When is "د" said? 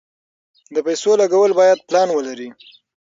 0.73-0.75